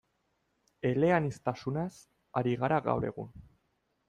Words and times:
Eleaniztasunaz 0.91 1.93
ari 2.43 2.57
gara 2.65 2.81
gaur 2.89 3.11
egun. 3.13 3.31